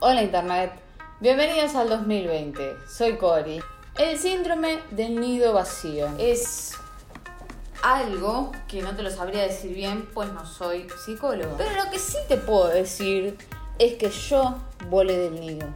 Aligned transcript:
Hola 0.00 0.22
Internet, 0.22 0.70
bienvenidos 1.18 1.74
al 1.74 1.88
2020. 1.88 2.76
Soy 2.88 3.16
Cori. 3.16 3.60
El 3.98 4.16
síndrome 4.16 4.78
del 4.92 5.20
nido 5.20 5.52
vacío 5.54 6.06
es 6.20 6.74
algo 7.82 8.52
que 8.68 8.80
no 8.80 8.94
te 8.94 9.02
lo 9.02 9.10
sabría 9.10 9.42
decir 9.42 9.74
bien, 9.74 10.08
pues 10.14 10.32
no 10.32 10.46
soy 10.46 10.86
psicólogo. 11.04 11.56
Pero 11.58 11.84
lo 11.84 11.90
que 11.90 11.98
sí 11.98 12.16
te 12.28 12.36
puedo 12.36 12.68
decir 12.68 13.36
es 13.80 13.94
que 13.94 14.08
yo 14.08 14.58
volé 14.88 15.18
del 15.18 15.40
nido. 15.40 15.66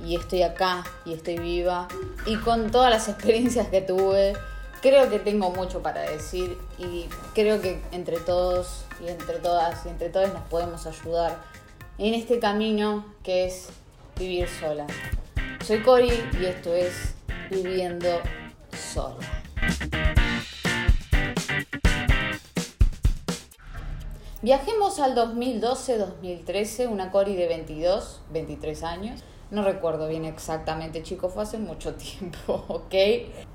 Y 0.00 0.14
estoy 0.14 0.44
acá, 0.44 0.84
y 1.04 1.14
estoy 1.14 1.36
viva. 1.36 1.88
Y 2.24 2.36
con 2.36 2.70
todas 2.70 2.90
las 2.90 3.08
experiencias 3.08 3.66
que 3.66 3.80
tuve, 3.80 4.34
creo 4.80 5.10
que 5.10 5.18
tengo 5.18 5.50
mucho 5.50 5.82
para 5.82 6.02
decir. 6.02 6.56
Y 6.78 7.08
creo 7.34 7.60
que 7.60 7.82
entre 7.90 8.18
todos, 8.20 8.84
y 9.04 9.08
entre 9.08 9.40
todas, 9.40 9.84
y 9.86 9.88
entre 9.88 10.08
todos 10.08 10.32
nos 10.32 10.44
podemos 10.44 10.86
ayudar 10.86 11.55
en 11.98 12.12
este 12.12 12.38
camino 12.38 13.06
que 13.22 13.46
es 13.46 13.68
vivir 14.18 14.48
sola. 14.48 14.86
Soy 15.64 15.82
Cori 15.82 16.12
y 16.40 16.44
esto 16.44 16.74
es 16.74 17.14
Viviendo 17.50 18.08
Sola. 18.72 19.16
Viajemos 24.42 25.00
al 25.00 25.16
2012-2013, 25.16 26.88
una 26.88 27.10
Cori 27.10 27.34
de 27.34 27.48
22, 27.48 28.20
23 28.30 28.82
años. 28.82 29.24
No 29.50 29.62
recuerdo 29.62 30.08
bien 30.08 30.24
exactamente, 30.24 31.02
chicos, 31.02 31.32
fue 31.32 31.44
hace 31.44 31.58
mucho 31.58 31.94
tiempo, 31.94 32.64
¿ok? 32.68 32.94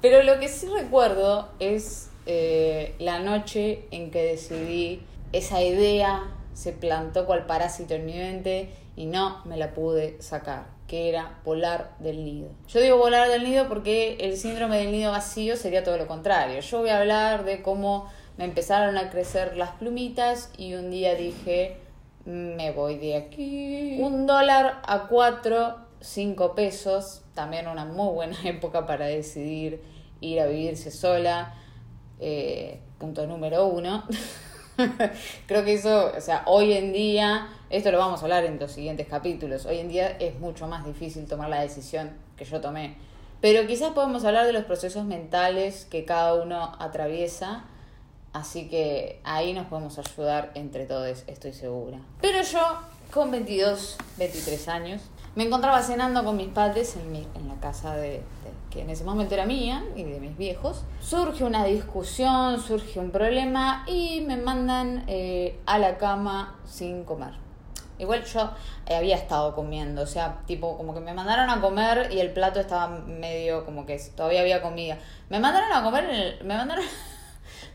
Pero 0.02 0.23
lo 0.23 0.40
que 0.40 0.48
sí 0.48 0.68
recuerdo 0.68 1.49
es 1.60 2.10
eh, 2.26 2.96
la 2.98 3.20
noche 3.20 3.85
en 3.91 4.10
que 4.10 4.23
decidí 4.23 5.02
esa 5.32 5.62
idea 5.62 6.23
se 6.54 6.73
plantó 6.73 7.26
cual 7.26 7.46
parásito 7.46 7.94
en 7.94 8.05
mi 8.05 8.14
mente 8.14 8.70
y 8.96 9.05
no 9.05 9.41
me 9.46 9.57
la 9.57 9.74
pude 9.74 10.21
sacar, 10.21 10.66
que 10.88 11.10
era 11.10 11.40
volar 11.46 11.96
del 11.99 12.26
nido. 12.26 12.49
Yo 12.68 12.82
digo 12.82 12.98
volar 12.98 13.30
del 13.30 13.43
nido 13.43 13.68
porque 13.68 14.18
el 14.20 14.38
síndrome 14.38 14.77
del 14.77 14.91
nido 14.91 15.12
vacío 15.12 15.55
sería 15.55 15.84
todo 15.84 15.98
lo 15.98 16.08
contrario. 16.08 16.60
Yo 16.60 16.80
voy 16.80 16.90
a 16.90 16.99
hablar 16.99 17.46
de 17.46 17.62
cómo 17.62 18.10
me 18.38 18.46
empezaron 18.46 18.98
a 18.98 19.10
crecer 19.10 19.55
las 19.58 19.71
plumitas 19.71 20.52
y 20.58 20.74
un 20.74 20.91
día 20.91 21.16
dije, 21.16 21.77
me 22.26 22.71
voy 22.71 22.98
de 22.98 23.15
aquí. 23.15 23.98
Un 23.99 24.27
dólar 24.27 24.82
a 24.86 25.08
cuatro, 25.08 25.77
cinco 25.99 26.54
pesos, 26.55 27.21
también 27.34 27.68
una 27.68 27.86
muy 27.86 28.13
buena 28.13 28.38
época 28.46 28.86
para 28.86 29.05
decidir 29.05 29.82
ir 30.20 30.40
a 30.40 30.46
vivirse 30.46 30.91
sola. 30.91 31.55
Eh, 32.20 32.80
punto 32.99 33.26
número 33.26 33.65
uno. 33.65 34.04
Creo 35.48 35.63
que 35.63 35.74
eso, 35.74 36.12
o 36.15 36.21
sea, 36.21 36.43
hoy 36.46 36.74
en 36.74 36.93
día, 36.93 37.48
esto 37.70 37.91
lo 37.91 37.98
vamos 37.98 38.21
a 38.21 38.24
hablar 38.24 38.46
en 38.46 38.60
los 38.60 38.71
siguientes 38.71 39.07
capítulos, 39.07 39.65
hoy 39.65 39.79
en 39.79 39.90
día 39.90 40.10
es 40.20 40.40
mucho 40.40 40.68
más 40.68 40.85
difícil 40.85 41.27
tomar 41.27 41.49
la 41.49 41.62
decisión 41.62 42.12
que 42.35 42.46
yo 42.46 42.62
tomé. 42.62 42.96
Pero 43.41 43.65
quizás 43.65 43.91
podemos 43.93 44.24
hablar 44.24 44.46
de 44.46 44.54
los 44.54 44.65
procesos 44.65 45.05
mentales 45.05 45.85
que 45.90 46.05
cada 46.05 46.35
uno 46.35 46.76
atraviesa, 46.79 47.65
así 48.34 48.70
que 48.70 49.20
ahí 49.24 49.54
nos 49.54 49.65
podemos 49.68 49.98
ayudar 49.98 50.52
entre 50.54 50.85
todos, 50.85 51.24
estoy 51.27 51.54
segura. 51.54 51.98
Pero 52.21 52.43
yo, 52.43 52.79
con 53.12 53.32
22, 53.32 53.98
23 54.18 54.68
años, 54.68 55.02
me 55.35 55.46
encontraba 55.46 55.82
cenando 55.82 56.24
con 56.24 56.37
mis 56.37 56.49
padres 56.49 56.96
en, 56.98 57.12
mi, 57.12 57.27
en 57.35 57.48
la 57.48 57.55
casa 57.55 57.96
de, 57.96 58.24
que 58.70 58.82
en 58.82 58.90
ese 58.90 59.04
momento 59.04 59.34
era 59.34 59.46
mía 59.46 59.84
y 59.96 60.04
de 60.04 60.20
mis 60.20 60.37
viejos. 60.37 60.84
Surge 60.99 61.43
una 61.43 61.65
discusión, 61.65 62.60
surge 62.60 62.99
un 62.99 63.12
problema 63.12 63.84
y 63.87 64.22
me 64.22 64.38
mandan 64.38 65.03
eh, 65.07 65.59
a 65.66 65.78
la 65.78 65.97
cama 65.97 66.56
sin 66.66 67.03
comer. 67.03 67.34
Igual 68.00 68.24
yo 68.25 68.50
eh, 68.88 68.96
había 68.96 69.16
estado 69.16 69.53
comiendo, 69.53 70.02
o 70.02 70.07
sea, 70.07 70.40
tipo 70.47 70.75
como 70.75 70.94
que 70.96 71.02
me 71.02 71.13
mandaron 71.13 71.52
a 71.52 71.62
comer 71.62 72.12
y 72.12 72.19
el 72.19 72.31
plato 72.31 72.59
estaba 72.59 72.88
medio 72.88 73.63
como 73.63 73.86
que 73.86 74.00
todavía 74.16 74.42
había 74.42 74.62
comida. 74.62 74.98
Me 75.30 75.40
mandaron 75.40 75.72
a 75.72 75.84
comer, 75.84 76.40
me 76.44 76.58
mandaron 76.58 76.84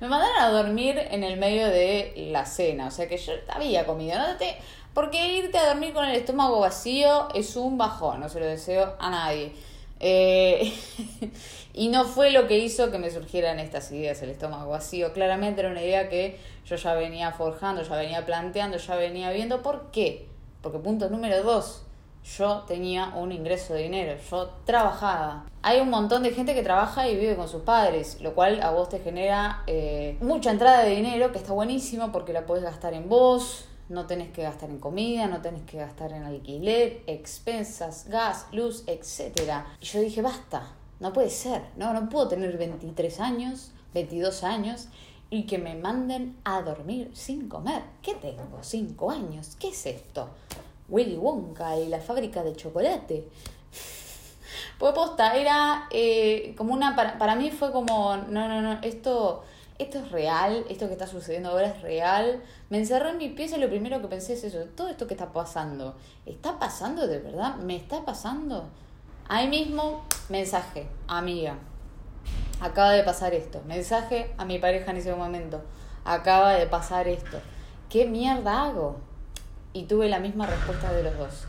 me 0.00 0.08
mandaron 0.08 0.38
a 0.38 0.50
dormir 0.50 0.98
en 1.10 1.24
el 1.24 1.38
medio 1.38 1.66
de 1.68 2.28
la 2.30 2.44
cena, 2.44 2.88
o 2.88 2.90
sea 2.90 3.08
que 3.08 3.16
yo 3.16 3.32
había 3.48 3.86
comido, 3.86 4.18
¿no? 4.18 4.36
Te, 4.36 4.56
porque 4.92 5.36
irte 5.36 5.58
a 5.58 5.68
dormir 5.68 5.92
con 5.92 6.04
el 6.04 6.16
estómago 6.16 6.60
vacío 6.60 7.28
es 7.34 7.56
un 7.56 7.78
bajón, 7.78 8.20
no 8.20 8.28
se 8.28 8.40
lo 8.40 8.46
deseo 8.46 8.94
a 8.98 9.10
nadie. 9.10 9.52
Eh, 10.00 10.72
y 11.74 11.88
no 11.88 12.04
fue 12.04 12.30
lo 12.30 12.46
que 12.46 12.58
hizo 12.58 12.90
que 12.90 12.98
me 12.98 13.10
surgieran 13.10 13.58
estas 13.58 13.90
ideas, 13.92 14.20
el 14.22 14.30
estómago 14.30 14.70
vacío. 14.70 15.12
Claramente 15.12 15.60
era 15.60 15.70
una 15.70 15.82
idea 15.82 16.08
que 16.08 16.38
yo 16.66 16.76
ya 16.76 16.94
venía 16.94 17.32
forjando, 17.32 17.82
ya 17.82 17.96
venía 17.96 18.26
planteando, 18.26 18.76
ya 18.78 18.96
venía 18.96 19.30
viendo. 19.30 19.62
¿Por 19.62 19.90
qué? 19.90 20.26
Porque 20.62 20.78
punto 20.78 21.08
número 21.08 21.42
dos, 21.42 21.85
yo 22.36 22.64
tenía 22.66 23.12
un 23.14 23.30
ingreso 23.30 23.74
de 23.74 23.82
dinero, 23.82 24.18
yo 24.30 24.50
trabajaba. 24.64 25.46
Hay 25.62 25.80
un 25.80 25.90
montón 25.90 26.22
de 26.22 26.32
gente 26.32 26.54
que 26.54 26.62
trabaja 26.62 27.08
y 27.08 27.16
vive 27.16 27.36
con 27.36 27.48
sus 27.48 27.62
padres, 27.62 28.20
lo 28.20 28.34
cual 28.34 28.60
a 28.62 28.70
vos 28.70 28.88
te 28.88 28.98
genera 28.98 29.62
eh, 29.66 30.16
mucha 30.20 30.50
entrada 30.50 30.82
de 30.82 30.96
dinero, 30.96 31.32
que 31.32 31.38
está 31.38 31.52
buenísimo 31.52 32.10
porque 32.12 32.32
la 32.32 32.44
podés 32.44 32.64
gastar 32.64 32.94
en 32.94 33.08
vos, 33.08 33.68
no 33.88 34.06
tenés 34.06 34.30
que 34.30 34.42
gastar 34.42 34.70
en 34.70 34.78
comida, 34.78 35.28
no 35.28 35.40
tenés 35.40 35.62
que 35.62 35.78
gastar 35.78 36.12
en 36.12 36.24
alquiler, 36.24 37.02
expensas, 37.06 38.08
gas, 38.08 38.46
luz, 38.52 38.82
etc. 38.86 39.64
Y 39.80 39.86
yo 39.86 40.00
dije, 40.00 40.22
basta, 40.22 40.72
no 40.98 41.12
puede 41.12 41.30
ser, 41.30 41.62
no, 41.76 41.92
no 41.92 42.08
puedo 42.08 42.28
tener 42.28 42.56
23 42.58 43.20
años, 43.20 43.70
22 43.94 44.42
años 44.42 44.88
y 45.30 45.44
que 45.44 45.58
me 45.58 45.74
manden 45.74 46.36
a 46.44 46.62
dormir 46.62 47.10
sin 47.14 47.48
comer. 47.48 47.82
¿Qué 48.02 48.14
tengo? 48.14 48.58
¿5 48.62 49.12
años? 49.12 49.56
¿Qué 49.58 49.68
es 49.68 49.86
esto? 49.86 50.28
Willy 50.88 51.16
Wonka 51.16 51.78
y 51.78 51.88
la 51.88 52.00
fábrica 52.00 52.42
de 52.42 52.54
chocolate. 52.54 53.28
Pues 54.78 54.92
posta, 54.92 55.34
era 55.34 55.88
eh, 55.90 56.54
como 56.56 56.74
una, 56.74 56.94
para, 56.94 57.16
para 57.16 57.34
mí 57.34 57.50
fue 57.50 57.72
como, 57.72 58.16
no, 58.16 58.46
no, 58.48 58.60
no, 58.60 58.78
esto 58.82 59.42
esto 59.78 59.98
es 59.98 60.10
real, 60.10 60.64
esto 60.70 60.86
que 60.86 60.94
está 60.94 61.06
sucediendo 61.06 61.50
ahora 61.50 61.68
es 61.68 61.82
real. 61.82 62.42
Me 62.70 62.78
encerré 62.78 63.10
en 63.10 63.18
mi 63.18 63.28
pieza 63.28 63.56
y 63.56 63.60
lo 63.60 63.68
primero 63.68 64.00
que 64.00 64.08
pensé 64.08 64.32
es 64.32 64.44
eso, 64.44 64.58
todo 64.74 64.88
esto 64.88 65.06
que 65.06 65.14
está 65.14 65.32
pasando, 65.32 65.96
¿está 66.24 66.58
pasando 66.58 67.06
de 67.06 67.18
verdad? 67.18 67.56
¿Me 67.56 67.76
está 67.76 68.04
pasando? 68.04 68.68
Ahí 69.28 69.48
mismo, 69.48 70.04
mensaje, 70.28 70.88
amiga, 71.08 71.58
acaba 72.60 72.92
de 72.92 73.02
pasar 73.02 73.34
esto. 73.34 73.60
Mensaje 73.66 74.34
a 74.38 74.44
mi 74.44 74.58
pareja 74.58 74.92
en 74.92 74.96
ese 74.98 75.14
momento, 75.14 75.60
acaba 76.04 76.54
de 76.54 76.66
pasar 76.66 77.06
esto. 77.08 77.38
¿Qué 77.90 78.06
mierda 78.06 78.64
hago? 78.64 78.96
Y 79.76 79.82
tuve 79.82 80.08
la 80.08 80.20
misma 80.20 80.46
respuesta 80.46 80.90
de 80.90 81.02
los 81.02 81.18
dos. 81.18 81.44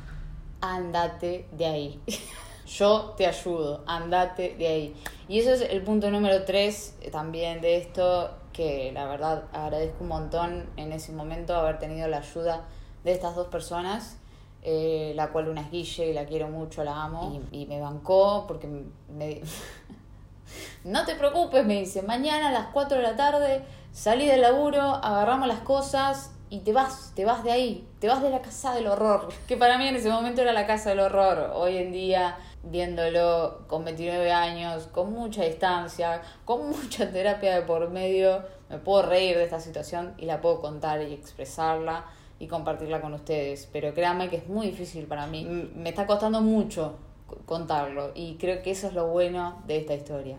Andate 0.60 1.48
de 1.54 1.66
ahí. 1.66 2.02
Yo 2.68 3.14
te 3.16 3.26
ayudo, 3.26 3.86
andate 3.88 4.54
de 4.58 4.68
ahí. 4.68 4.96
Y 5.30 5.40
eso 5.40 5.54
es 5.54 5.62
el 5.62 5.82
punto 5.82 6.12
número 6.12 6.44
tres 6.44 6.98
eh, 7.00 7.10
también 7.10 7.62
de 7.62 7.78
esto, 7.78 8.32
que 8.52 8.92
la 8.92 9.06
verdad 9.06 9.46
agradezco 9.54 10.04
un 10.04 10.10
montón 10.10 10.70
en 10.76 10.92
ese 10.92 11.14
momento 11.14 11.56
haber 11.56 11.80
tenido 11.80 12.10
la 12.10 12.18
ayuda 12.18 12.66
de 13.06 13.14
estas 13.14 13.34
dos 13.34 13.48
personas, 13.48 14.18
eh, 14.62 15.14
la 15.16 15.30
cual 15.30 15.48
una 15.48 15.62
es 15.62 15.72
Guille 15.72 16.10
y 16.10 16.14
la 16.14 16.26
quiero 16.26 16.50
mucho, 16.50 16.84
la 16.84 17.02
amo, 17.02 17.42
y, 17.54 17.66
me 17.66 17.80
bancó 17.80 18.44
porque 18.46 18.68
me... 19.08 19.42
no 20.84 21.06
te 21.06 21.16
preocupes, 21.16 21.66
me 21.66 21.80
dice, 21.80 22.02
mañana 22.02 22.50
a 22.50 22.52
las 22.52 22.68
4 22.74 22.98
de 22.98 23.04
la 23.04 23.16
tarde 23.16 23.64
salí 23.94 24.26
del 24.26 24.42
laburo, 24.42 24.82
agarramos 24.82 25.48
las 25.48 25.60
cosas 25.60 26.34
y 26.50 26.60
te 26.60 26.74
vas, 26.74 27.12
te 27.16 27.26
vas 27.26 27.44
de 27.44 27.52
ahí, 27.52 27.88
te 28.00 28.08
vas 28.08 28.22
de 28.22 28.30
la 28.30 28.42
casa 28.42 28.74
del 28.74 28.88
horror, 28.88 29.30
que 29.48 29.58
para 29.58 29.78
mí 29.78 29.88
en 29.88 29.96
ese 29.96 30.10
momento 30.10 30.42
era 30.42 30.54
la 30.54 30.66
casa 30.66 30.90
del 30.90 31.00
horror, 31.00 31.52
hoy 31.54 31.78
en 31.78 31.92
día 31.92 32.38
viéndolo 32.64 33.60
con 33.68 33.86
29 33.86 34.32
años, 34.32 34.88
con 34.88 35.14
mucha 35.14 35.44
distancia, 35.44 36.22
con 36.46 36.70
mucha 36.70 37.12
terapia 37.12 37.56
de 37.56 37.62
por 37.62 37.90
medio, 37.90 38.44
me 38.70 38.78
puedo 38.78 39.04
reír 39.04 39.38
de 39.38 39.44
esta 39.44 39.60
situación 39.60 40.14
y 40.18 40.26
la 40.26 40.42
puedo 40.42 40.62
contar 40.62 41.02
y 41.02 41.14
expresarla 41.14 42.06
y 42.40 42.48
compartirla 42.48 43.02
con 43.02 43.14
ustedes. 43.14 43.70
Pero 43.72 43.94
créanme 43.94 44.30
que 44.30 44.38
es 44.38 44.48
muy 44.48 44.68
difícil 44.68 45.06
para 45.06 45.28
mí. 45.28 45.46
Me 45.46 45.90
está 45.90 46.06
costando 46.06 46.42
mucho 46.42 46.96
contarlo 47.46 48.12
y 48.16 48.36
creo 48.36 48.62
que 48.62 48.72
eso 48.72 48.88
es 48.88 48.94
lo 48.94 49.08
bueno 49.08 49.64
de 49.66 49.78
esta 49.78 49.94
historia 49.94 50.38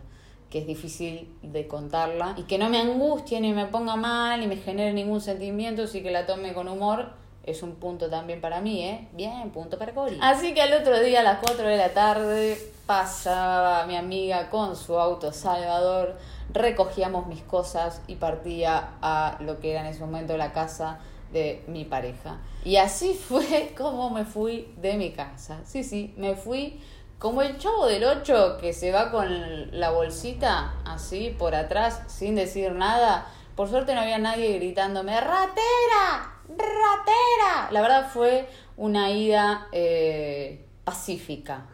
que 0.50 0.61
es 0.61 0.67
difícil 0.67 1.29
de 1.43 1.67
contarla 1.67 2.35
y 2.37 2.45
que 2.45 2.59
no 2.59 2.69
me 2.71 2.81
angustie 2.81 3.41
ni 3.41 3.53
me 3.53 3.67
ponga 3.67 3.97
mal 3.97 4.41
ni 4.41 4.47
me 4.47 4.56
genere 4.56 4.93
ningún 4.93 5.21
sentimiento, 5.21 5.87
sí 5.87 6.03
que 6.03 6.11
la 6.11 6.27
tome 6.27 6.55
con 6.55 6.69
humor 6.69 7.12
es 7.49 7.62
un 7.62 7.77
punto 7.77 8.11
también 8.11 8.41
para 8.41 8.61
mí, 8.61 8.85
¿eh? 8.85 9.09
Bien, 9.12 9.50
punto 9.50 9.79
para 9.79 9.95
Cori. 9.95 10.19
Así 10.21 10.53
que 10.53 10.61
al 10.61 10.73
otro 10.75 11.00
día 11.00 11.21
a 11.21 11.23
las 11.23 11.39
4 11.39 11.67
de 11.67 11.77
la 11.77 11.95
tarde 11.95 12.59
pasaba 12.87 13.87
mi 13.87 13.97
amiga 13.97 14.50
con 14.50 14.77
su 14.77 14.99
auto 14.99 15.33
Salvador, 15.33 16.17
recogíamos 16.53 17.27
mis 17.27 17.43
cosas 17.43 18.03
y 18.06 18.17
partía 18.17 18.91
a 19.01 19.39
lo 19.41 19.61
que 19.61 19.73
era 19.73 19.81
en 19.81 19.87
ese 19.87 20.01
momento 20.01 20.37
la 20.37 20.53
casa 20.53 21.01
de 21.33 21.65
mi 21.69 21.85
pareja. 21.85 22.39
Y 22.65 22.77
así 22.77 23.15
fue 23.15 23.73
como 23.79 24.11
me 24.11 24.25
fui 24.25 24.73
de 24.77 24.94
mi 24.94 25.12
casa. 25.12 25.61
Sí, 25.65 25.85
sí, 25.85 26.15
me 26.17 26.35
fui 26.35 26.81
como 27.19 27.43
el 27.43 27.59
chavo 27.59 27.87
del 27.87 28.05
8 28.05 28.59
que 28.61 28.73
se 28.73 28.93
va 28.93 29.11
con 29.11 29.79
la 29.79 29.91
bolsita 29.91 30.75
así 30.85 31.35
por 31.37 31.55
atrás 31.55 32.03
sin 32.06 32.35
decir 32.35 32.73
nada. 32.73 33.26
Por 33.56 33.69
suerte 33.69 33.94
no 33.94 34.00
había 34.00 34.19
nadie 34.19 34.55
gritándome, 34.55 35.20
ratera, 35.20 36.37
ratera. 36.49 37.69
La 37.73 37.81
verdad 37.81 38.11
fue 38.12 38.49
una 38.76 39.11
ida 39.11 39.67
eh, 39.73 40.65
pacífica. 40.85 41.67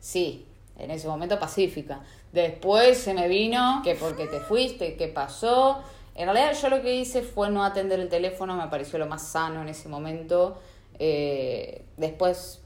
Sí, 0.00 0.46
en 0.78 0.90
ese 0.90 1.08
momento 1.08 1.38
pacífica. 1.38 2.00
Después 2.32 2.98
se 2.98 3.12
me 3.12 3.28
vino 3.28 3.82
que 3.84 3.94
porque 3.94 4.26
te 4.26 4.40
fuiste, 4.40 4.96
qué 4.96 5.08
pasó. 5.08 5.82
En 6.14 6.24
realidad 6.24 6.56
yo 6.60 6.68
lo 6.70 6.80
que 6.80 6.94
hice 6.94 7.22
fue 7.22 7.50
no 7.50 7.64
atender 7.64 8.00
el 8.00 8.08
teléfono, 8.08 8.56
me 8.56 8.68
pareció 8.68 8.98
lo 8.98 9.06
más 9.06 9.22
sano 9.28 9.62
en 9.62 9.68
ese 9.68 9.88
momento. 9.88 10.58
Eh, 10.98 11.84
después, 11.96 12.63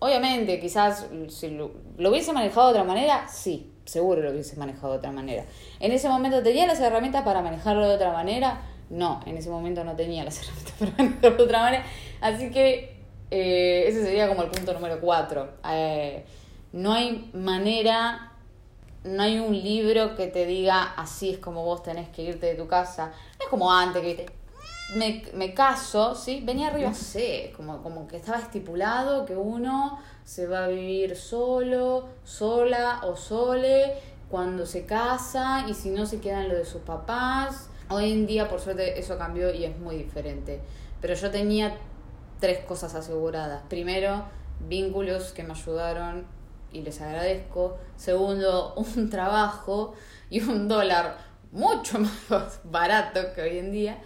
obviamente, 0.00 0.58
quizás 0.58 1.06
si 1.28 1.50
lo, 1.50 1.72
hubiese 1.98 2.32
manejado 2.32 2.68
de 2.68 2.72
otra 2.72 2.84
manera, 2.84 3.28
sí, 3.28 3.72
seguro 3.84 4.20
lo 4.22 4.32
hubiese 4.32 4.56
manejado 4.56 4.94
de 4.94 4.98
otra 4.98 5.12
manera. 5.12 5.44
En 5.78 5.92
ese 5.92 6.08
momento 6.08 6.42
tenía 6.42 6.66
las 6.66 6.80
herramientas 6.80 7.22
para 7.22 7.40
manejarlo 7.40 7.88
de 7.88 7.94
otra 7.94 8.12
manera. 8.12 8.62
No, 8.90 9.20
en 9.24 9.36
ese 9.36 9.50
momento 9.50 9.84
no 9.84 9.94
tenía 9.94 10.24
las 10.24 10.42
herramientas 10.42 10.74
para 10.78 10.92
manejarlo 10.92 11.36
de 11.36 11.44
otra 11.44 11.60
manera. 11.60 11.84
Así 12.20 12.50
que 12.50 12.96
eh, 13.30 13.84
ese 13.86 14.02
sería 14.02 14.28
como 14.28 14.42
el 14.42 14.50
punto 14.50 14.74
número 14.74 15.00
cuatro. 15.00 15.52
Eh, 15.70 16.24
no 16.72 16.92
hay 16.92 17.30
manera 17.32 18.26
no 19.04 19.22
hay 19.22 19.38
un 19.38 19.52
libro 19.52 20.14
que 20.14 20.26
te 20.26 20.44
diga 20.44 20.82
así 20.96 21.30
es 21.30 21.38
como 21.38 21.64
vos 21.64 21.82
tenés 21.82 22.08
que 22.10 22.22
irte 22.22 22.46
de 22.46 22.54
tu 22.54 22.66
casa. 22.66 23.06
No 23.38 23.44
es 23.44 23.48
como 23.48 23.72
antes 23.72 24.02
que 24.02 24.26
me, 24.94 25.22
me 25.34 25.54
caso, 25.54 26.14
¿sí? 26.14 26.42
Venía 26.44 26.68
arriba, 26.68 26.88
no 26.88 26.94
sé, 26.94 27.52
como, 27.56 27.82
como 27.82 28.06
que 28.06 28.16
estaba 28.16 28.38
estipulado 28.38 29.24
que 29.24 29.36
uno 29.36 30.00
se 30.24 30.46
va 30.46 30.64
a 30.64 30.68
vivir 30.68 31.16
solo, 31.16 32.08
sola 32.24 33.00
o 33.04 33.16
sole 33.16 33.94
cuando 34.30 34.64
se 34.66 34.86
casa 34.86 35.64
y 35.68 35.74
si 35.74 35.90
no 35.90 36.06
se 36.06 36.20
queda 36.20 36.42
en 36.42 36.48
lo 36.48 36.54
de 36.54 36.64
sus 36.64 36.82
papás. 36.82 37.68
Hoy 37.88 38.12
en 38.12 38.26
día, 38.26 38.48
por 38.48 38.60
suerte, 38.60 38.98
eso 38.98 39.18
cambió 39.18 39.52
y 39.52 39.64
es 39.64 39.76
muy 39.78 39.96
diferente. 39.96 40.60
Pero 41.00 41.14
yo 41.14 41.30
tenía 41.30 41.76
tres 42.38 42.64
cosas 42.64 42.94
aseguradas. 42.94 43.62
Primero, 43.68 44.24
vínculos 44.68 45.32
que 45.32 45.42
me 45.42 45.52
ayudaron 45.52 46.26
y 46.72 46.82
les 46.82 47.00
agradezco. 47.00 47.78
Segundo, 47.96 48.74
un 48.96 49.10
trabajo 49.10 49.94
y 50.30 50.40
un 50.40 50.68
dólar 50.68 51.18
mucho 51.52 51.98
más 52.28 52.60
barato 52.64 53.20
que 53.34 53.42
hoy 53.42 53.58
en 53.58 53.72
día. 53.72 53.98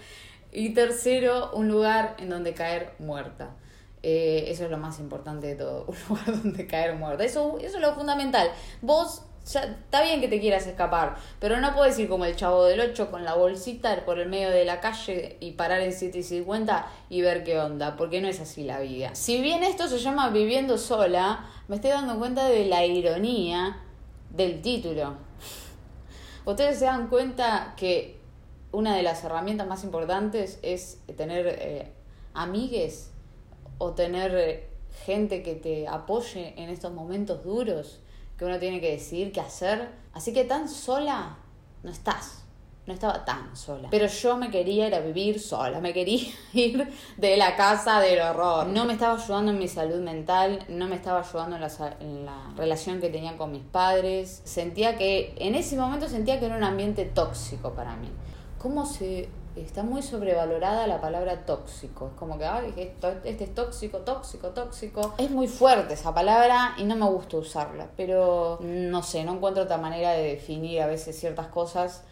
Y 0.55 0.71
tercero, 0.71 1.51
un 1.53 1.69
lugar 1.69 2.17
en 2.19 2.31
donde 2.31 2.55
caer 2.55 2.95
muerta. 2.99 3.51
Eh, 4.03 4.45
eso 4.49 4.65
es 4.65 4.71
lo 4.71 4.79
más 4.79 5.01
importante 5.01 5.49
de 5.49 5.57
todo, 5.57 5.87
un 5.89 5.97
lugar 6.09 6.43
donde 6.43 6.67
caer 6.67 6.95
muerta. 6.95 7.25
Eso, 7.25 7.59
eso 7.61 7.77
es 7.77 7.83
lo 7.83 7.95
fundamental. 7.95 8.49
Vos 8.81 9.23
está 9.45 10.03
bien 10.03 10.21
que 10.21 10.29
te 10.29 10.41
quieras 10.41 10.67
escapar, 10.67 11.17
pero 11.39 11.61
no 11.61 11.75
puedes 11.75 11.99
ir 11.99 12.09
como 12.09 12.25
el 12.25 12.35
chavo 12.35 12.65
del 12.65 12.81
8 12.81 13.11
con 13.11 13.25
la 13.25 13.35
bolsita 13.35 14.05
por 14.05 14.19
el 14.19 14.29
medio 14.29 14.51
de 14.51 14.65
la 14.65 14.81
calle 14.81 15.37
y 15.41 15.53
parar 15.53 15.81
en 15.81 15.93
7 15.93 16.19
y 16.19 16.23
50 16.23 16.87
y 17.11 17.21
ver 17.21 17.45
qué 17.45 17.59
onda, 17.59 17.97
porque 17.97 18.21
no 18.21 18.29
es 18.29 18.41
así 18.41 18.65
la 18.65 18.81
vida. 18.81 19.15
Si 19.15 19.43
bien 19.43 19.63
esto 19.63 19.89
se 19.89 19.99
llama 19.99 20.31
viviendo 20.31 20.79
sola, 20.79 21.47
me 21.69 21.77
estoy 21.77 21.91
dando 21.91 22.19
cuenta 22.19 22.47
de 22.47 22.67
la 22.67 22.85
ironía 22.87 23.81
del 24.31 24.63
título. 24.63 25.17
Ustedes 26.47 26.79
se 26.79 26.87
dan 26.87 27.09
cuenta 27.09 27.75
que 27.77 28.24
una 28.75 28.97
de 28.97 29.03
las 29.03 29.23
herramientas 29.25 29.67
más 29.67 29.85
importantes 29.85 30.59
es 30.63 30.99
tener 31.17 31.47
eh, 31.47 31.93
amigues 32.35 33.11
o 33.79 33.93
tener 33.93 34.35
eh, 34.35 34.69
gente 35.05 35.43
que 35.43 35.55
te 35.55 35.89
apoye 35.89 36.55
en 36.61 36.69
estos 36.69 36.93
momentos 36.93 37.45
duros 37.45 38.01
que 38.37 38.45
uno 38.45 38.59
tiene 38.59 38.81
que 38.81 38.91
decidir 38.91 39.33
qué 39.33 39.41
hacer. 39.41 39.89
Así 40.13 40.33
que 40.33 40.45
tan 40.45 40.69
sola 40.69 41.39
no 41.83 41.91
estás. 41.91 42.41
No 42.87 42.93
estaba 42.93 43.25
tan 43.25 43.57
sola. 43.57 43.89
Pero 43.91 44.07
yo 44.09 44.37
me 44.37 44.51
quería 44.51 44.89
ir 44.89 44.95
a 44.95 45.01
vivir 45.01 45.41
sola. 45.41 45.81
Me 45.81 45.95
quería 45.95 46.29
ir 46.53 46.87
de 47.17 47.37
la 47.37 47.57
casa 47.57 47.99
del 48.01 48.21
horror. 48.21 48.67
No 48.67 48.85
me 48.85 48.93
estaba 48.93 49.15
ayudando 49.15 49.53
en 49.53 49.59
mi 49.59 49.69
salud 49.69 50.01
mental. 50.01 50.59
No 50.69 50.87
me 50.87 50.97
estaba 50.97 51.21
ayudando 51.21 51.57
en 51.57 51.63
la, 51.63 51.97
en 52.01 52.27
la 52.27 52.53
relación 52.57 53.01
que 53.01 53.09
tenía 53.09 53.39
con 53.39 53.53
mis 53.53 53.63
padres. 53.63 54.43
Sentía 54.45 54.99
que, 54.99 55.35
en 55.39 55.55
ese 55.55 55.77
momento 55.77 56.09
sentía 56.09 56.39
que 56.39 56.47
era 56.47 56.57
un 56.57 56.65
ambiente 56.65 57.07
tóxico 57.07 57.73
para 57.73 57.97
mí. 57.97 58.11
¿Cómo 58.65 58.87
se 58.87 59.29
está 59.57 59.83
muy 59.83 60.01
sobrevalorada 60.01 60.87
la 60.87 60.99
palabra 60.99 61.45
tóxico. 61.45 62.07
Es 62.07 62.15
como 62.15 62.39
que, 62.39 62.47
ay, 62.47 62.73
este 63.25 63.45
es 63.45 63.55
tóxico, 63.55 63.99
tóxico, 63.99 64.49
tóxico. 64.49 65.13
Es 65.19 65.31
muy 65.31 65.49
fuerte 65.49 65.93
esa 65.93 66.15
palabra 66.15 66.73
y 66.79 66.85
no 66.85 66.97
me 66.97 67.05
gusta 67.05 67.37
usarla, 67.37 67.89
pero 67.95 68.59
no 68.63 69.03
sé, 69.03 69.23
no 69.23 69.35
encuentro 69.35 69.65
otra 69.65 69.77
manera 69.77 70.13
de 70.13 70.23
definir 70.23 70.81
a 70.81 70.87
veces 70.87 71.15
ciertas 71.15 71.49
cosas 71.49 72.05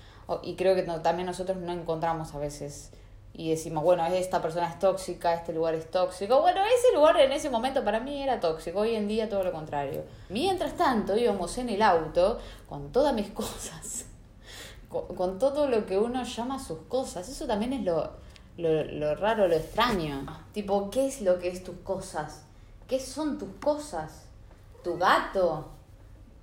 y 0.43 0.55
creo 0.55 0.75
que 0.75 0.83
también 0.83 1.25
nosotros 1.25 1.57
no 1.57 1.73
encontramos 1.73 2.35
a 2.35 2.39
veces 2.39 2.91
y 3.33 3.49
decimos, 3.49 3.83
bueno, 3.83 4.05
esta 4.05 4.43
persona 4.43 4.69
es 4.69 4.79
tóxica, 4.79 5.33
este 5.33 5.55
lugar 5.55 5.75
es 5.75 5.91
tóxico. 5.91 6.43
Bueno, 6.43 6.61
ese 6.67 6.95
lugar 6.95 7.19
en 7.19 7.33
ese 7.33 7.49
momento 7.49 7.83
para 7.83 7.99
mí 7.99 8.23
era 8.23 8.41
tóxico, 8.41 8.81
hoy 8.81 8.95
en 8.95 9.09
día 9.09 9.31
todo 9.31 9.43
lo 9.43 9.53
contrario. 9.53 10.03
Mientras 10.29 10.77
tanto 10.77 11.17
íbamos 11.17 11.57
en 11.57 11.71
el 11.71 11.81
auto 11.81 12.39
con 12.69 12.93
todas 12.93 13.15
mis 13.15 13.29
cosas 13.31 14.12
con, 14.93 15.39
todo 15.39 15.69
lo 15.69 15.87
que 15.87 15.99
uno 15.99 16.23
llama 16.25 16.59
sus 16.59 16.79
cosas. 16.89 17.29
Eso 17.29 17.47
también 17.47 17.73
es 17.73 17.83
lo, 17.83 18.13
lo, 18.57 19.15
raro, 19.17 19.49
lo 19.49 19.55
extraño. 19.55 20.27
Tipo, 20.53 20.91
¿qué 20.91 21.07
es 21.07 21.23
lo 21.23 21.39
que 21.39 21.49
es 21.49 21.65
tus 21.65 21.77
cosas? 21.79 22.45
¿Qué 22.87 23.01
son 23.01 23.39
tus 23.39 23.49
cosas? 23.63 24.27
¿Tu 24.85 24.97
gato? 24.99 25.69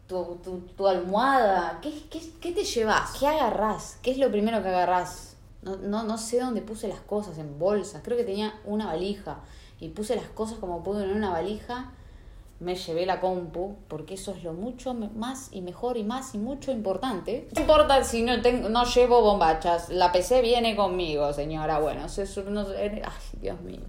¿Tu, 0.07 0.39
tu, 0.75 0.87
almohada? 0.87 1.79
¿Qué, 1.81 2.07
qué, 2.09 2.21
qué 2.41 2.51
te 2.51 2.63
llevas? 2.63 3.11
¿Qué 3.19 3.27
agarrás? 3.27 3.99
¿Qué 4.01 4.11
es 4.11 4.17
lo 4.17 4.31
primero 4.31 4.63
que 4.63 4.69
agarrás? 4.69 5.35
No, 5.61 5.75
no, 5.75 6.03
no 6.03 6.17
sé 6.17 6.39
dónde 6.39 6.61
puse 6.61 6.87
las 6.87 7.01
cosas, 7.01 7.37
en 7.37 7.59
bolsas. 7.59 8.01
Creo 8.03 8.17
que 8.17 8.23
tenía 8.23 8.59
una 8.65 8.87
valija. 8.87 9.41
Y 9.79 9.89
puse 9.89 10.15
las 10.15 10.27
cosas 10.29 10.57
como 10.57 10.83
pude 10.83 11.03
en 11.03 11.15
una 11.15 11.29
valija 11.29 11.91
me 12.59 12.75
llevé 12.75 13.05
la 13.05 13.21
compu, 13.21 13.77
porque 13.87 14.15
eso 14.15 14.31
es 14.31 14.43
lo 14.43 14.53
mucho 14.53 14.93
más 14.93 15.49
y 15.51 15.61
mejor 15.61 15.97
y 15.97 16.03
más 16.03 16.35
y 16.35 16.37
mucho 16.37 16.71
importante. 16.71 17.47
No 17.55 17.61
importa 17.61 18.03
si 18.03 18.21
no, 18.21 18.41
tengo, 18.41 18.69
no 18.69 18.83
llevo 18.83 19.21
bombachas, 19.21 19.89
la 19.89 20.11
PC 20.11 20.41
viene 20.41 20.75
conmigo, 20.75 21.31
señora. 21.33 21.79
Bueno, 21.79 22.09
se, 22.09 22.25
no, 22.43 22.61
ay, 22.61 23.39
Dios 23.41 23.61
mío. 23.61 23.81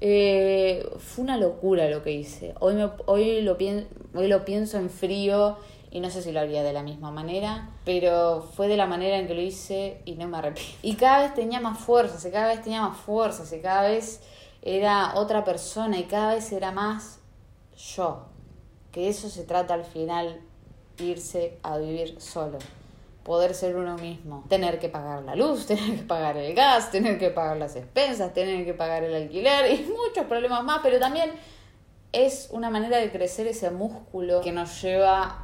Eh, 0.00 0.88
fue 0.98 1.24
una 1.24 1.36
locura 1.36 1.88
lo 1.90 2.04
que 2.04 2.12
hice. 2.12 2.54
Hoy, 2.60 2.74
me, 2.74 2.88
hoy, 3.06 3.42
lo 3.42 3.56
hoy 3.56 4.28
lo 4.28 4.44
pienso 4.44 4.78
en 4.78 4.90
frío 4.90 5.56
y 5.90 5.98
no 6.00 6.10
sé 6.10 6.22
si 6.22 6.30
lo 6.30 6.40
haría 6.40 6.62
de 6.62 6.72
la 6.72 6.82
misma 6.82 7.10
manera, 7.10 7.70
pero 7.84 8.42
fue 8.54 8.68
de 8.68 8.76
la 8.76 8.86
manera 8.86 9.18
en 9.18 9.26
que 9.26 9.34
lo 9.34 9.40
hice 9.40 10.00
y 10.04 10.14
no 10.14 10.28
me 10.28 10.38
arrepiento. 10.38 10.78
Y 10.82 10.94
cada 10.94 11.22
vez 11.22 11.34
tenía 11.34 11.60
más 11.60 11.78
fuerza, 11.78 12.28
y 12.28 12.30
cada 12.30 12.48
vez 12.48 12.62
tenía 12.62 12.82
más 12.82 12.98
fuerza, 12.98 13.56
y 13.56 13.60
cada 13.60 13.88
vez 13.88 14.20
era 14.62 15.12
otra 15.14 15.44
persona 15.44 15.98
y 15.98 16.04
cada 16.04 16.34
vez 16.34 16.52
era 16.52 16.72
más 16.72 17.20
yo, 17.78 18.26
que 18.92 19.08
eso 19.08 19.28
se 19.28 19.44
trata 19.44 19.74
al 19.74 19.84
final, 19.84 20.40
irse 20.98 21.58
a 21.62 21.78
vivir 21.78 22.20
solo, 22.20 22.58
poder 23.22 23.54
ser 23.54 23.76
uno 23.76 23.96
mismo, 23.96 24.44
tener 24.48 24.80
que 24.80 24.88
pagar 24.88 25.22
la 25.22 25.36
luz, 25.36 25.66
tener 25.66 25.96
que 25.96 26.02
pagar 26.02 26.36
el 26.36 26.54
gas, 26.54 26.90
tener 26.90 27.18
que 27.18 27.30
pagar 27.30 27.56
las 27.56 27.76
expensas, 27.76 28.34
tener 28.34 28.64
que 28.64 28.74
pagar 28.74 29.04
el 29.04 29.14
alquiler 29.14 29.70
y 29.72 29.84
muchos 29.84 30.26
problemas 30.26 30.64
más, 30.64 30.80
pero 30.82 30.98
también 30.98 31.30
es 32.12 32.48
una 32.50 32.70
manera 32.70 32.98
de 32.98 33.12
crecer 33.12 33.46
ese 33.46 33.70
músculo 33.70 34.40
que 34.40 34.50
nos 34.50 34.82
lleva 34.82 35.38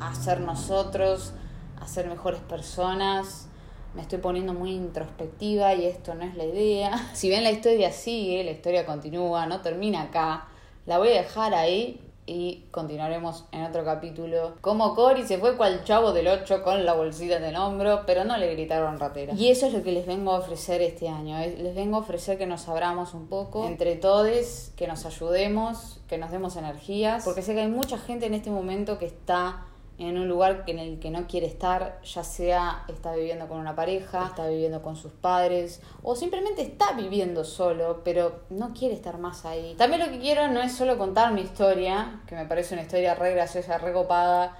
a 0.00 0.14
ser 0.14 0.40
nosotros, 0.40 1.32
a 1.80 1.86
ser 1.86 2.08
mejores 2.08 2.40
personas. 2.40 3.48
Me 3.94 4.02
estoy 4.02 4.18
poniendo 4.18 4.54
muy 4.54 4.72
introspectiva 4.72 5.72
y 5.74 5.86
esto 5.86 6.16
no 6.16 6.24
es 6.24 6.34
la 6.34 6.44
idea. 6.44 7.10
Si 7.14 7.28
bien 7.28 7.44
la 7.44 7.52
historia 7.52 7.92
sigue, 7.92 8.42
la 8.42 8.50
historia 8.50 8.84
continúa, 8.84 9.46
no 9.46 9.60
termina 9.60 10.02
acá 10.02 10.48
la 10.86 10.98
voy 10.98 11.08
a 11.08 11.22
dejar 11.22 11.54
ahí 11.54 12.00
y 12.26 12.64
continuaremos 12.70 13.44
en 13.52 13.64
otro 13.64 13.84
capítulo. 13.84 14.54
Como 14.60 14.94
Cory 14.94 15.26
se 15.26 15.38
fue 15.38 15.56
cual 15.56 15.84
chavo 15.84 16.12
del 16.12 16.28
8 16.28 16.62
con 16.62 16.84
la 16.84 16.94
bolsita 16.94 17.36
en 17.36 17.44
el 17.44 17.56
hombro, 17.56 18.02
pero 18.06 18.24
no 18.24 18.36
le 18.36 18.50
gritaron 18.54 18.98
ratera. 18.98 19.34
Y 19.34 19.48
eso 19.48 19.66
es 19.66 19.72
lo 19.72 19.82
que 19.82 19.92
les 19.92 20.06
vengo 20.06 20.32
a 20.32 20.38
ofrecer 20.38 20.80
este 20.80 21.08
año. 21.08 21.38
Les 21.38 21.74
vengo 21.74 21.96
a 21.96 22.00
ofrecer 22.00 22.38
que 22.38 22.46
nos 22.46 22.68
abramos 22.68 23.14
un 23.14 23.26
poco 23.26 23.66
entre 23.66 23.96
todos, 23.96 24.70
que 24.76 24.86
nos 24.86 25.04
ayudemos, 25.04 26.00
que 26.08 26.18
nos 26.18 26.30
demos 26.30 26.56
energías, 26.56 27.24
porque 27.24 27.42
sé 27.42 27.54
que 27.54 27.60
hay 27.60 27.68
mucha 27.68 27.98
gente 27.98 28.26
en 28.26 28.34
este 28.34 28.50
momento 28.50 28.98
que 28.98 29.06
está 29.06 29.66
en 29.98 30.18
un 30.18 30.28
lugar 30.28 30.64
en 30.66 30.78
el 30.78 30.98
que 30.98 31.10
no 31.10 31.26
quiere 31.26 31.46
estar, 31.46 32.00
ya 32.02 32.24
sea 32.24 32.84
está 32.88 33.14
viviendo 33.14 33.46
con 33.46 33.58
una 33.58 33.76
pareja, 33.76 34.26
está 34.26 34.48
viviendo 34.48 34.82
con 34.82 34.96
sus 34.96 35.12
padres 35.12 35.80
o 36.02 36.16
simplemente 36.16 36.62
está 36.62 36.92
viviendo 36.92 37.44
solo, 37.44 38.02
pero 38.04 38.40
no 38.50 38.74
quiere 38.74 38.94
estar 38.94 39.18
más 39.18 39.44
ahí. 39.44 39.74
También 39.78 40.04
lo 40.04 40.10
que 40.10 40.18
quiero 40.18 40.48
no 40.48 40.60
es 40.60 40.72
solo 40.72 40.98
contar 40.98 41.32
mi 41.32 41.42
historia, 41.42 42.20
que 42.26 42.34
me 42.34 42.46
parece 42.46 42.74
una 42.74 42.82
historia 42.82 43.14
re 43.14 43.32
graciosa, 43.34 43.78
re 43.78 43.92
copada, 43.92 44.56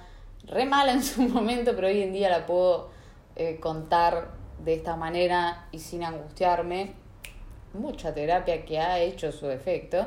re 0.46 0.66
mala 0.66 0.92
en 0.92 1.02
su 1.02 1.22
momento, 1.28 1.72
pero 1.74 1.88
hoy 1.88 2.02
en 2.02 2.12
día 2.12 2.30
la 2.30 2.46
puedo 2.46 2.90
eh, 3.34 3.58
contar 3.60 4.28
de 4.64 4.74
esta 4.74 4.94
manera 4.94 5.66
y 5.72 5.80
sin 5.80 6.04
angustiarme. 6.04 6.94
Mucha 7.72 8.14
terapia 8.14 8.64
que 8.64 8.78
ha 8.78 9.00
hecho 9.00 9.32
su 9.32 9.50
efecto. 9.50 10.06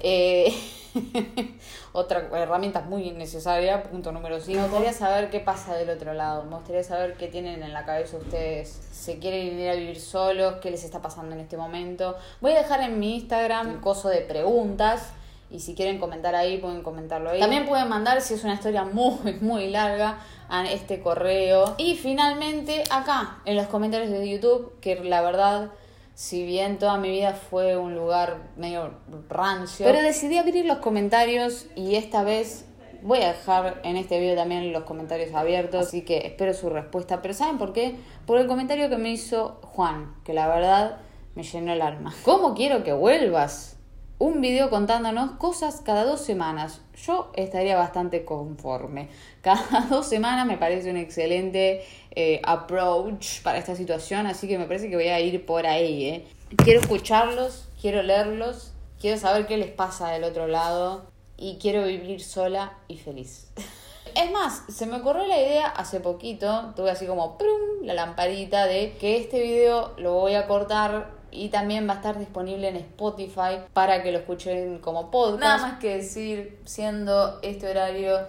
Eh, 0.00 0.52
otra 1.92 2.28
herramienta 2.34 2.82
muy 2.82 3.10
necesaria, 3.12 3.82
punto 3.82 4.12
número 4.12 4.40
5. 4.40 4.58
Me 4.58 4.66
gustaría 4.66 4.92
saber 4.92 5.30
qué 5.30 5.40
pasa 5.40 5.74
del 5.74 5.90
otro 5.90 6.14
lado, 6.14 6.44
me 6.44 6.56
gustaría 6.56 6.84
saber 6.84 7.16
qué 7.16 7.28
tienen 7.28 7.62
en 7.62 7.72
la 7.72 7.84
cabeza 7.84 8.16
ustedes, 8.16 8.68
se 8.92 9.18
quieren 9.18 9.58
ir 9.58 9.68
a 9.70 9.74
vivir 9.74 10.00
solos, 10.00 10.54
qué 10.60 10.70
les 10.70 10.84
está 10.84 11.00
pasando 11.00 11.34
en 11.34 11.40
este 11.40 11.56
momento. 11.56 12.16
Voy 12.40 12.52
a 12.52 12.58
dejar 12.58 12.80
en 12.80 12.98
mi 12.98 13.16
Instagram 13.16 13.68
un 13.68 13.80
coso 13.80 14.08
de 14.08 14.20
preguntas 14.20 15.12
y 15.52 15.60
si 15.60 15.74
quieren 15.74 15.98
comentar 15.98 16.34
ahí, 16.34 16.56
pueden 16.56 16.82
comentarlo 16.82 17.30
ahí. 17.30 17.38
También 17.38 17.66
pueden 17.66 17.88
mandar, 17.88 18.22
si 18.22 18.34
es 18.34 18.42
una 18.42 18.54
historia 18.54 18.84
muy, 18.84 19.34
muy 19.40 19.68
larga, 19.68 20.18
a 20.48 20.64
este 20.64 21.00
correo. 21.00 21.74
Y 21.76 21.96
finalmente 21.96 22.84
acá, 22.90 23.38
en 23.44 23.56
los 23.56 23.66
comentarios 23.66 24.10
de 24.10 24.28
YouTube, 24.28 24.72
que 24.80 24.96
la 25.04 25.20
verdad 25.20 25.70
si 26.14 26.44
bien 26.44 26.78
toda 26.78 26.98
mi 26.98 27.10
vida 27.10 27.32
fue 27.32 27.76
un 27.76 27.94
lugar 27.94 28.50
medio 28.56 28.92
rancio, 29.28 29.86
pero 29.86 30.02
decidí 30.02 30.38
abrir 30.38 30.66
los 30.66 30.78
comentarios 30.78 31.66
y 31.74 31.94
esta 31.94 32.22
vez 32.22 32.66
voy 33.02 33.20
a 33.20 33.28
dejar 33.28 33.80
en 33.84 33.96
este 33.96 34.18
video 34.20 34.36
también 34.36 34.72
los 34.72 34.84
comentarios 34.84 35.34
abiertos, 35.34 35.88
así 35.88 36.02
que 36.02 36.18
espero 36.26 36.54
su 36.54 36.70
respuesta. 36.70 37.20
Pero 37.22 37.34
¿saben 37.34 37.58
por 37.58 37.72
qué? 37.72 37.96
Por 38.26 38.38
el 38.38 38.46
comentario 38.46 38.88
que 38.88 38.96
me 38.96 39.10
hizo 39.10 39.60
Juan, 39.62 40.14
que 40.24 40.32
la 40.32 40.48
verdad 40.48 40.98
me 41.34 41.42
llenó 41.42 41.72
el 41.72 41.82
alma. 41.82 42.14
¿Cómo 42.24 42.54
quiero 42.54 42.84
que 42.84 42.92
vuelvas? 42.92 43.78
Un 44.22 44.40
video 44.40 44.70
contándonos 44.70 45.32
cosas 45.32 45.80
cada 45.84 46.04
dos 46.04 46.20
semanas. 46.20 46.80
Yo 47.04 47.32
estaría 47.34 47.76
bastante 47.76 48.24
conforme. 48.24 49.08
Cada 49.40 49.86
dos 49.90 50.06
semanas 50.06 50.46
me 50.46 50.56
parece 50.56 50.92
un 50.92 50.96
excelente 50.96 51.84
eh, 52.12 52.40
approach 52.44 53.42
para 53.42 53.58
esta 53.58 53.74
situación, 53.74 54.28
así 54.28 54.46
que 54.46 54.58
me 54.58 54.66
parece 54.66 54.88
que 54.88 54.94
voy 54.94 55.08
a 55.08 55.18
ir 55.18 55.44
por 55.44 55.66
ahí. 55.66 56.04
¿eh? 56.04 56.24
Quiero 56.56 56.78
escucharlos, 56.78 57.68
quiero 57.80 58.00
leerlos, 58.04 58.72
quiero 59.00 59.18
saber 59.18 59.48
qué 59.48 59.56
les 59.56 59.72
pasa 59.72 60.10
del 60.10 60.22
otro 60.22 60.46
lado 60.46 61.02
y 61.36 61.58
quiero 61.58 61.84
vivir 61.84 62.22
sola 62.22 62.74
y 62.86 62.98
feliz. 62.98 63.48
Es 64.14 64.30
más, 64.30 64.64
se 64.68 64.84
me 64.84 64.96
ocurrió 64.98 65.26
la 65.26 65.40
idea 65.40 65.66
hace 65.68 65.98
poquito, 65.98 66.74
tuve 66.76 66.90
así 66.90 67.06
como 67.06 67.38
¡prum! 67.38 67.82
la 67.82 67.94
lamparita 67.94 68.66
de 68.66 68.92
que 69.00 69.16
este 69.16 69.40
video 69.40 69.94
lo 69.96 70.12
voy 70.12 70.34
a 70.34 70.46
cortar 70.46 71.21
y 71.32 71.48
también 71.48 71.88
va 71.88 71.94
a 71.94 71.96
estar 71.96 72.18
disponible 72.18 72.68
en 72.68 72.76
Spotify 72.76 73.58
para 73.72 74.02
que 74.02 74.12
lo 74.12 74.18
escuchen 74.18 74.78
como 74.78 75.10
podcast. 75.10 75.40
Nada 75.40 75.58
más 75.58 75.78
que 75.78 75.96
decir, 75.96 76.60
siendo 76.64 77.40
este 77.42 77.68
horario 77.68 78.20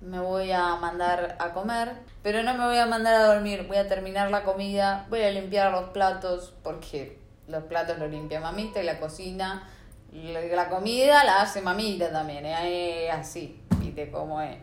me 0.00 0.18
voy 0.18 0.50
a 0.50 0.76
mandar 0.76 1.36
a 1.38 1.52
comer, 1.52 1.92
pero 2.22 2.42
no 2.42 2.54
me 2.54 2.64
voy 2.66 2.78
a 2.78 2.86
mandar 2.86 3.14
a 3.14 3.34
dormir, 3.34 3.66
voy 3.68 3.76
a 3.76 3.88
terminar 3.88 4.30
la 4.30 4.42
comida, 4.44 5.06
voy 5.10 5.22
a 5.22 5.30
limpiar 5.30 5.70
los 5.72 5.90
platos 5.90 6.54
porque 6.62 7.18
los 7.48 7.64
platos 7.64 7.98
los 7.98 8.10
limpia 8.10 8.40
mamita 8.40 8.80
y 8.80 8.84
la 8.84 8.98
cocina, 8.98 9.68
la 10.12 10.68
comida 10.68 11.24
la 11.24 11.42
hace 11.42 11.62
mamita 11.62 12.10
también, 12.10 12.44
¿eh? 12.46 13.10
así, 13.10 13.60
viste 13.78 14.10
cómo 14.10 14.40
es. 14.40 14.56